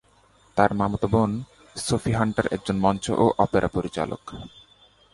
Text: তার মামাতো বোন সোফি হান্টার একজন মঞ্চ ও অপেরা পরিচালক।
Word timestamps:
তার 0.57 0.71
মামাতো 0.73 1.07
বোন 1.07 1.31
সোফি 1.75 2.11
হান্টার 2.11 2.45
একজন 2.51 2.77
মঞ্চ 2.79 3.05
ও 3.23 3.25
অপেরা 3.37 3.67
পরিচালক। 3.67 4.23